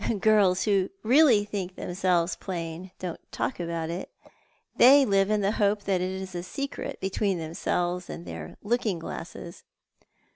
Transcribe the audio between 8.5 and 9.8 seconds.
looking glasses."